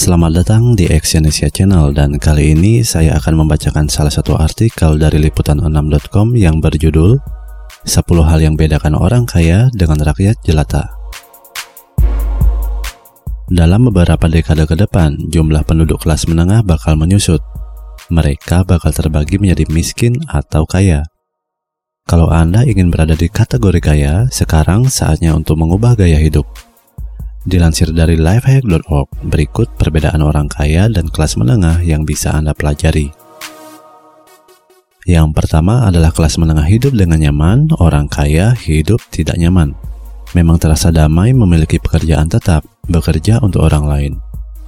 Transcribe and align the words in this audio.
Selamat 0.00 0.40
datang 0.40 0.72
di 0.72 0.88
Exyonesia 0.88 1.52
Channel 1.52 1.92
dan 1.92 2.16
kali 2.16 2.56
ini 2.56 2.80
saya 2.80 3.20
akan 3.20 3.44
membacakan 3.44 3.84
salah 3.84 4.08
satu 4.08 4.32
artikel 4.32 4.96
dari 4.96 5.20
liputan6.com 5.20 6.40
yang 6.40 6.56
berjudul 6.56 7.20
10 7.84 8.08
hal 8.24 8.40
yang 8.40 8.56
bedakan 8.56 8.96
orang 8.96 9.28
kaya 9.28 9.68
dengan 9.76 10.00
rakyat 10.00 10.40
jelata. 10.40 10.88
Dalam 13.52 13.92
beberapa 13.92 14.24
dekade 14.24 14.64
ke 14.64 14.72
depan, 14.72 15.20
jumlah 15.28 15.68
penduduk 15.68 16.00
kelas 16.00 16.24
menengah 16.32 16.64
bakal 16.64 16.96
menyusut. 16.96 17.44
Mereka 18.08 18.64
bakal 18.64 18.96
terbagi 18.96 19.36
menjadi 19.36 19.68
miskin 19.68 20.16
atau 20.32 20.64
kaya. 20.64 21.04
Kalau 22.08 22.32
Anda 22.32 22.64
ingin 22.64 22.88
berada 22.88 23.12
di 23.12 23.28
kategori 23.28 23.84
kaya, 23.84 24.32
sekarang 24.32 24.88
saatnya 24.88 25.36
untuk 25.36 25.60
mengubah 25.60 25.92
gaya 25.92 26.16
hidup. 26.16 26.69
Dilansir 27.40 27.88
dari 27.96 28.20
lifehack.org, 28.20 29.08
berikut 29.24 29.72
perbedaan 29.80 30.20
orang 30.20 30.44
kaya 30.44 30.92
dan 30.92 31.08
kelas 31.08 31.40
menengah 31.40 31.80
yang 31.80 32.04
bisa 32.04 32.36
Anda 32.36 32.52
pelajari. 32.52 33.16
Yang 35.08 35.32
pertama 35.32 35.88
adalah 35.88 36.12
kelas 36.12 36.36
menengah 36.36 36.68
hidup 36.68 36.92
dengan 36.92 37.16
nyaman, 37.16 37.72
orang 37.80 38.12
kaya 38.12 38.52
hidup 38.52 39.00
tidak 39.08 39.40
nyaman. 39.40 39.72
Memang 40.36 40.60
terasa 40.60 40.92
damai 40.92 41.32
memiliki 41.32 41.80
pekerjaan 41.80 42.28
tetap, 42.28 42.60
bekerja 42.84 43.40
untuk 43.40 43.64
orang 43.64 43.88
lain. 43.88 44.12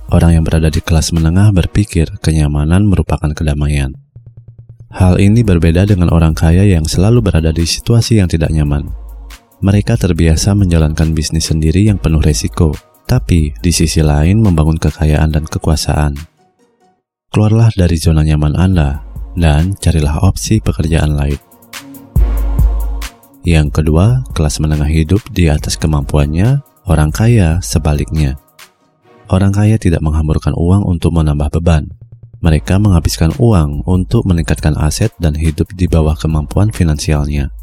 Orang 0.08 0.40
yang 0.40 0.44
berada 0.44 0.72
di 0.72 0.80
kelas 0.80 1.12
menengah 1.12 1.52
berpikir 1.52 2.08
kenyamanan 2.24 2.88
merupakan 2.88 3.28
kedamaian. 3.36 3.92
Hal 4.92 5.20
ini 5.20 5.44
berbeda 5.44 5.84
dengan 5.84 6.08
orang 6.08 6.32
kaya 6.32 6.64
yang 6.64 6.88
selalu 6.88 7.20
berada 7.20 7.52
di 7.52 7.68
situasi 7.68 8.20
yang 8.20 8.32
tidak 8.32 8.48
nyaman, 8.48 8.88
mereka 9.62 9.94
terbiasa 9.94 10.58
menjalankan 10.58 11.14
bisnis 11.14 11.54
sendiri 11.54 11.86
yang 11.86 11.94
penuh 11.94 12.18
resiko, 12.18 12.74
tapi 13.06 13.54
di 13.62 13.70
sisi 13.70 14.02
lain 14.02 14.42
membangun 14.42 14.74
kekayaan 14.74 15.30
dan 15.30 15.46
kekuasaan. 15.46 16.18
Keluarlah 17.30 17.70
dari 17.78 17.94
zona 17.94 18.26
nyaman 18.26 18.58
Anda 18.58 19.06
dan 19.38 19.78
carilah 19.78 20.18
opsi 20.26 20.58
pekerjaan 20.58 21.14
lain. 21.14 21.38
Yang 23.46 23.82
kedua, 23.82 24.26
kelas 24.34 24.58
menengah 24.58 24.90
hidup 24.90 25.22
di 25.30 25.46
atas 25.46 25.78
kemampuannya, 25.78 26.62
orang 26.90 27.14
kaya 27.14 27.62
sebaliknya. 27.62 28.38
Orang 29.30 29.54
kaya 29.54 29.78
tidak 29.78 30.02
menghamburkan 30.02 30.58
uang 30.58 30.84
untuk 30.90 31.14
menambah 31.14 31.62
beban. 31.62 31.86
Mereka 32.42 32.82
menghabiskan 32.82 33.30
uang 33.38 33.86
untuk 33.86 34.26
meningkatkan 34.26 34.74
aset 34.74 35.14
dan 35.22 35.38
hidup 35.38 35.70
di 35.78 35.86
bawah 35.86 36.18
kemampuan 36.18 36.74
finansialnya. 36.74 37.61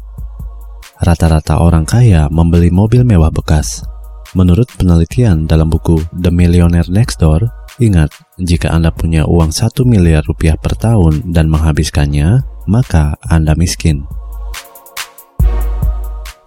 Rata-rata 1.00 1.64
orang 1.64 1.88
kaya 1.88 2.28
membeli 2.28 2.68
mobil 2.68 3.08
mewah 3.08 3.32
bekas. 3.32 3.80
Menurut 4.36 4.68
penelitian 4.76 5.48
dalam 5.48 5.72
buku 5.72 5.96
The 6.12 6.28
Millionaire 6.28 6.92
Next 6.92 7.24
Door, 7.24 7.48
ingat, 7.80 8.12
jika 8.36 8.68
Anda 8.68 8.92
punya 8.92 9.24
uang 9.24 9.48
1 9.48 9.80
miliar 9.88 10.20
rupiah 10.28 10.60
per 10.60 10.76
tahun 10.76 11.32
dan 11.32 11.48
menghabiskannya, 11.48 12.44
maka 12.68 13.16
Anda 13.32 13.56
miskin. 13.56 14.04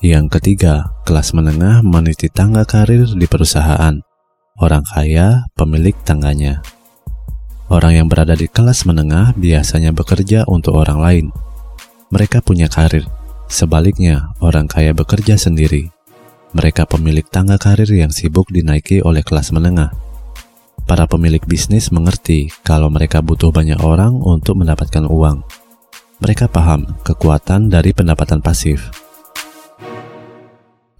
Yang 0.06 0.38
ketiga, 0.38 1.02
kelas 1.02 1.34
menengah 1.34 1.82
meniti 1.82 2.30
tangga 2.30 2.62
karir 2.62 3.10
di 3.10 3.26
perusahaan. 3.26 4.06
Orang 4.62 4.86
kaya, 4.86 5.50
pemilik 5.58 5.98
tangganya. 6.06 6.62
Orang 7.74 7.98
yang 7.98 8.06
berada 8.06 8.38
di 8.38 8.46
kelas 8.46 8.86
menengah 8.86 9.34
biasanya 9.34 9.90
bekerja 9.98 10.46
untuk 10.46 10.78
orang 10.78 11.00
lain. 11.02 11.26
Mereka 12.14 12.46
punya 12.46 12.70
karir, 12.70 13.10
Sebaliknya, 13.52 14.34
orang 14.44 14.66
kaya 14.66 14.92
bekerja 14.96 15.38
sendiri. 15.38 15.94
Mereka 16.54 16.86
pemilik 16.86 17.26
tangga 17.26 17.58
karir 17.58 17.90
yang 17.90 18.14
sibuk 18.14 18.50
dinaiki 18.54 19.02
oleh 19.02 19.26
kelas 19.26 19.50
menengah. 19.50 19.90
Para 20.84 21.08
pemilik 21.08 21.42
bisnis 21.48 21.90
mengerti 21.90 22.52
kalau 22.62 22.92
mereka 22.92 23.24
butuh 23.24 23.50
banyak 23.50 23.80
orang 23.82 24.20
untuk 24.20 24.60
mendapatkan 24.60 25.08
uang. 25.08 25.42
Mereka 26.22 26.52
paham 26.52 27.00
kekuatan 27.02 27.72
dari 27.72 27.96
pendapatan 27.96 28.44
pasif. 28.44 28.92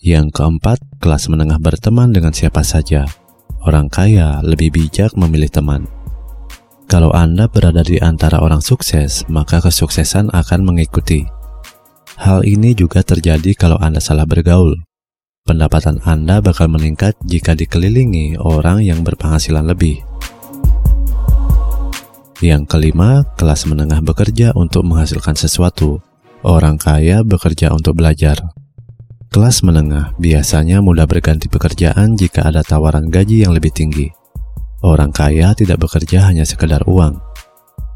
Yang 0.04 0.36
keempat, 0.36 0.84
kelas 1.00 1.32
menengah 1.32 1.60
berteman 1.64 2.12
dengan 2.12 2.36
siapa 2.36 2.60
saja. 2.66 3.08
Orang 3.64 3.88
kaya 3.88 4.44
lebih 4.44 4.76
bijak 4.76 5.16
memilih 5.16 5.48
teman. 5.48 5.88
Kalau 6.92 7.16
Anda 7.16 7.48
berada 7.48 7.80
di 7.86 8.02
antara 8.04 8.44
orang 8.44 8.60
sukses, 8.60 9.24
maka 9.32 9.64
kesuksesan 9.64 10.34
akan 10.36 10.60
mengikuti. 10.68 11.24
Hal 12.20 12.46
ini 12.46 12.78
juga 12.78 13.02
terjadi 13.02 13.58
kalau 13.58 13.82
Anda 13.82 13.98
salah 13.98 14.30
bergaul. 14.30 14.86
Pendapatan 15.44 16.00
Anda 16.06 16.40
bakal 16.40 16.70
meningkat 16.70 17.18
jika 17.26 17.58
dikelilingi 17.58 18.38
orang 18.38 18.86
yang 18.86 19.02
berpenghasilan 19.02 19.66
lebih. 19.66 20.00
Yang 22.44 22.64
kelima, 22.70 23.24
kelas 23.40 23.66
menengah 23.66 24.04
bekerja 24.04 24.52
untuk 24.54 24.84
menghasilkan 24.84 25.34
sesuatu. 25.34 26.04
Orang 26.44 26.76
kaya 26.76 27.24
bekerja 27.24 27.72
untuk 27.72 27.96
belajar. 27.96 28.36
Kelas 29.32 29.64
menengah 29.64 30.14
biasanya 30.20 30.84
mudah 30.84 31.08
berganti 31.08 31.48
pekerjaan 31.48 32.20
jika 32.20 32.46
ada 32.46 32.62
tawaran 32.62 33.08
gaji 33.08 33.48
yang 33.48 33.56
lebih 33.56 33.72
tinggi. 33.74 34.12
Orang 34.84 35.16
kaya 35.16 35.56
tidak 35.56 35.80
bekerja 35.88 36.28
hanya 36.28 36.44
sekedar 36.44 36.84
uang. 36.84 37.18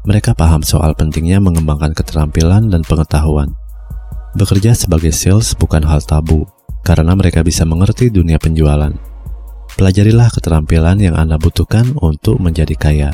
Mereka 0.08 0.32
paham 0.32 0.64
soal 0.64 0.96
pentingnya 0.96 1.36
mengembangkan 1.44 1.92
keterampilan 1.92 2.72
dan 2.72 2.80
pengetahuan. 2.80 3.57
Bekerja 4.36 4.76
sebagai 4.76 5.08
sales 5.14 5.56
bukan 5.56 5.80
hal 5.88 6.04
tabu, 6.04 6.44
karena 6.84 7.16
mereka 7.16 7.40
bisa 7.40 7.64
mengerti 7.64 8.12
dunia 8.12 8.36
penjualan. 8.36 8.92
Pelajarilah 9.78 10.28
keterampilan 10.28 11.00
yang 11.00 11.16
Anda 11.16 11.40
butuhkan 11.40 11.96
untuk 11.96 12.36
menjadi 12.42 12.74
kaya. 12.76 13.10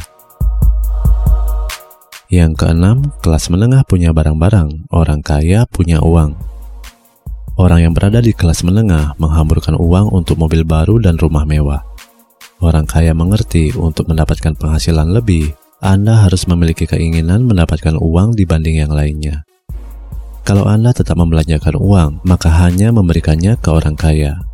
Yang 2.33 2.59
keenam, 2.59 3.15
kelas 3.23 3.47
menengah 3.47 3.87
punya 3.87 4.11
barang-barang, 4.11 4.91
orang 4.91 5.23
kaya 5.23 5.71
punya 5.71 6.03
uang. 6.03 6.35
Orang 7.55 7.87
yang 7.87 7.95
berada 7.95 8.19
di 8.19 8.35
kelas 8.35 8.67
menengah 8.67 9.15
menghamburkan 9.23 9.79
uang 9.79 10.11
untuk 10.11 10.35
mobil 10.43 10.67
baru 10.67 10.99
dan 10.99 11.15
rumah 11.15 11.47
mewah. 11.47 11.87
Orang 12.59 12.91
kaya 12.91 13.15
mengerti 13.15 13.71
untuk 13.79 14.11
mendapatkan 14.11 14.59
penghasilan 14.59 15.15
lebih, 15.15 15.55
Anda 15.79 16.27
harus 16.27 16.51
memiliki 16.51 16.91
keinginan 16.91 17.47
mendapatkan 17.47 17.95
uang 18.03 18.35
dibanding 18.35 18.83
yang 18.83 18.91
lainnya. 18.91 19.47
Kalau 20.45 20.69
Anda 20.69 20.93
tetap 20.93 21.17
membelanjakan 21.17 21.81
uang, 21.81 22.21
maka 22.29 22.53
hanya 22.53 22.93
memberikannya 22.93 23.57
ke 23.57 23.69
orang 23.73 23.97
kaya. 23.97 24.45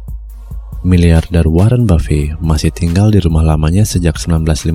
Miliarder 0.87 1.51
Warren 1.51 1.83
Buffett 1.83 2.39
masih 2.39 2.71
tinggal 2.71 3.11
di 3.11 3.19
rumah 3.19 3.43
lamanya 3.43 3.83
sejak 3.83 4.15
1958 4.15 4.71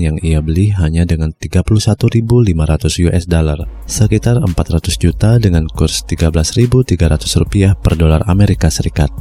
yang 0.00 0.16
ia 0.24 0.40
beli 0.40 0.72
hanya 0.72 1.04
dengan 1.04 1.36
31.500 1.36 3.04
US 3.04 3.24
dollar, 3.28 3.68
sekitar 3.84 4.40
400 4.40 4.96
juta 4.96 5.36
dengan 5.36 5.68
kurs 5.68 6.00
13.300 6.08 6.96
rupiah 7.44 7.76
per 7.76 8.00
dolar 8.00 8.24
Amerika 8.24 8.72
Serikat. 8.72 9.12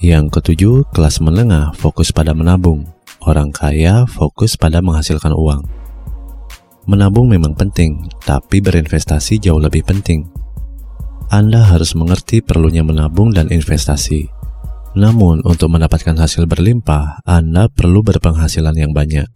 Yang 0.00 0.40
ketujuh, 0.40 0.88
kelas 0.96 1.20
menengah 1.20 1.76
fokus 1.76 2.16
pada 2.16 2.32
menabung. 2.32 2.88
Orang 3.20 3.52
kaya 3.52 4.08
fokus 4.08 4.56
pada 4.56 4.80
menghasilkan 4.80 5.36
uang. 5.36 5.75
Menabung 6.86 7.26
memang 7.26 7.58
penting, 7.58 8.06
tapi 8.22 8.62
berinvestasi 8.62 9.42
jauh 9.42 9.58
lebih 9.58 9.82
penting. 9.82 10.22
Anda 11.34 11.66
harus 11.66 11.98
mengerti 11.98 12.38
perlunya 12.38 12.86
menabung 12.86 13.34
dan 13.34 13.50
investasi. 13.50 14.30
Namun, 14.94 15.42
untuk 15.42 15.74
mendapatkan 15.74 16.14
hasil 16.14 16.46
berlimpah, 16.46 17.26
Anda 17.26 17.66
perlu 17.66 18.06
berpenghasilan 18.06 18.78
yang 18.78 18.94
banyak. 18.94 19.26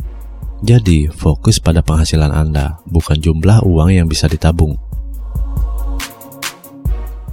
Jadi, 0.62 1.10
fokus 1.10 1.58
pada 1.58 1.82
penghasilan 1.82 2.30
Anda, 2.30 2.78
bukan 2.86 3.18
jumlah 3.18 3.66
uang 3.66 3.98
yang 3.98 4.06
bisa 4.06 4.30
ditabung. 4.30 4.78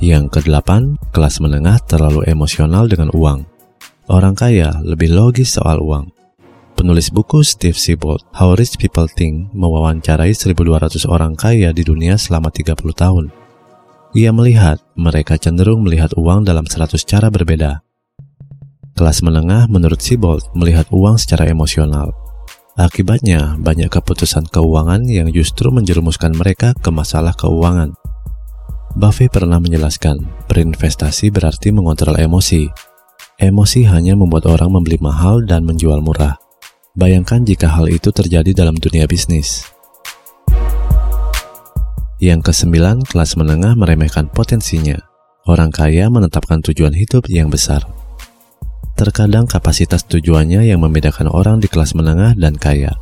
Yang 0.02 0.42
kedelapan, 0.42 0.98
kelas 1.14 1.38
menengah 1.46 1.78
terlalu 1.86 2.26
emosional 2.26 2.90
dengan 2.90 3.14
uang. 3.14 3.46
Orang 4.10 4.34
kaya 4.34 4.82
lebih 4.82 5.14
logis 5.14 5.54
soal 5.54 5.78
uang. 5.78 6.17
Penulis 6.78 7.10
buku 7.10 7.42
Steve 7.42 7.74
Siebold, 7.74 8.22
How 8.38 8.54
Rich 8.54 8.78
People 8.78 9.10
Think, 9.10 9.50
mewawancarai 9.50 10.30
1.200 10.30 11.10
orang 11.10 11.34
kaya 11.34 11.74
di 11.74 11.82
dunia 11.82 12.22
selama 12.22 12.54
30 12.54 12.78
tahun. 12.94 13.34
Ia 14.14 14.30
melihat 14.30 14.78
mereka 14.94 15.42
cenderung 15.42 15.82
melihat 15.82 16.14
uang 16.14 16.46
dalam 16.46 16.70
100 16.70 17.02
cara 17.02 17.34
berbeda. 17.34 17.82
Kelas 18.94 19.26
menengah 19.26 19.66
menurut 19.66 20.06
Siebold 20.06 20.54
melihat 20.54 20.86
uang 20.94 21.18
secara 21.18 21.50
emosional. 21.50 22.14
Akibatnya, 22.78 23.58
banyak 23.58 23.90
keputusan 23.90 24.46
keuangan 24.54 25.02
yang 25.10 25.34
justru 25.34 25.74
menjerumuskan 25.74 26.38
mereka 26.38 26.78
ke 26.78 26.94
masalah 26.94 27.34
keuangan. 27.34 27.98
Buffett 28.94 29.34
pernah 29.34 29.58
menjelaskan, 29.58 30.22
berinvestasi 30.46 31.34
berarti 31.34 31.74
mengontrol 31.74 32.22
emosi. 32.22 32.70
Emosi 33.42 33.82
hanya 33.90 34.14
membuat 34.14 34.46
orang 34.46 34.78
membeli 34.78 35.02
mahal 35.02 35.42
dan 35.42 35.66
menjual 35.66 36.06
murah. 36.06 36.38
Bayangkan 36.98 37.46
jika 37.46 37.70
hal 37.70 37.94
itu 37.94 38.10
terjadi 38.10 38.58
dalam 38.58 38.74
dunia 38.74 39.06
bisnis. 39.06 39.70
Yang 42.18 42.50
kesembilan, 42.50 43.06
kelas 43.06 43.38
menengah 43.38 43.78
meremehkan 43.78 44.34
potensinya. 44.34 44.98
Orang 45.46 45.70
kaya 45.70 46.10
menetapkan 46.10 46.58
tujuan 46.66 46.98
hidup 46.98 47.30
yang 47.30 47.54
besar. 47.54 47.86
Terkadang 48.98 49.46
kapasitas 49.46 50.10
tujuannya 50.10 50.66
yang 50.66 50.82
membedakan 50.82 51.30
orang 51.30 51.62
di 51.62 51.70
kelas 51.70 51.94
menengah 51.94 52.34
dan 52.34 52.58
kaya. 52.58 52.98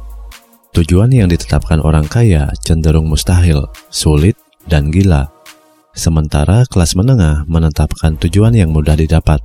Tujuan 0.75 1.15
yang 1.15 1.31
ditetapkan 1.31 1.79
orang 1.79 2.03
kaya 2.11 2.51
cenderung 2.67 3.07
mustahil, 3.07 3.63
sulit, 3.87 4.35
dan 4.67 4.91
gila. 4.91 5.31
Sementara 5.95 6.67
kelas 6.67 6.99
menengah 6.99 7.47
menetapkan 7.47 8.19
tujuan 8.19 8.59
yang 8.59 8.75
mudah 8.75 8.99
didapat. 8.99 9.39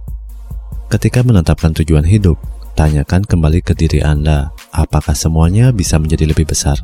Ketika 0.91 1.23
menetapkan 1.23 1.71
tujuan 1.71 2.03
hidup, 2.03 2.35
tanyakan 2.81 3.29
kembali 3.29 3.61
ke 3.61 3.77
diri 3.77 4.01
Anda, 4.01 4.57
apakah 4.73 5.13
semuanya 5.13 5.69
bisa 5.69 6.01
menjadi 6.01 6.33
lebih 6.33 6.49
besar? 6.49 6.81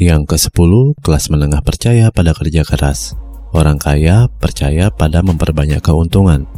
Yang 0.00 0.24
ke-10, 0.24 0.96
kelas 1.04 1.28
menengah 1.28 1.60
percaya 1.60 2.08
pada 2.08 2.32
kerja 2.32 2.64
keras. 2.64 3.12
Orang 3.52 3.76
kaya 3.76 4.24
percaya 4.40 4.88
pada 4.88 5.20
memperbanyak 5.20 5.84
keuntungan. 5.84 6.48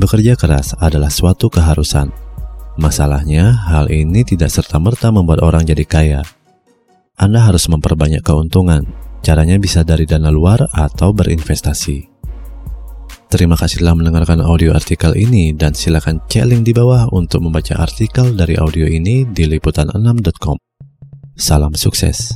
Bekerja 0.00 0.32
keras 0.40 0.72
adalah 0.80 1.12
suatu 1.12 1.52
keharusan. 1.52 2.08
Masalahnya, 2.80 3.52
hal 3.68 3.92
ini 3.92 4.24
tidak 4.24 4.48
serta-merta 4.48 5.12
membuat 5.12 5.44
orang 5.44 5.68
jadi 5.68 5.84
kaya. 5.84 6.20
Anda 7.20 7.44
harus 7.44 7.68
memperbanyak 7.68 8.24
keuntungan. 8.24 8.88
Caranya 9.20 9.60
bisa 9.60 9.84
dari 9.84 10.08
dana 10.08 10.32
luar 10.32 10.72
atau 10.72 11.12
berinvestasi. 11.12 12.09
Terima 13.30 13.54
kasih 13.54 13.86
telah 13.86 13.94
mendengarkan 13.94 14.42
audio 14.42 14.74
artikel 14.74 15.14
ini 15.14 15.54
dan 15.54 15.70
silakan 15.70 16.18
cek 16.26 16.50
link 16.50 16.66
di 16.66 16.74
bawah 16.74 17.06
untuk 17.14 17.46
membaca 17.46 17.78
artikel 17.78 18.34
dari 18.34 18.58
audio 18.58 18.90
ini 18.90 19.22
di 19.22 19.46
liputan6.com. 19.46 20.58
Salam 21.38 21.78
sukses. 21.78 22.34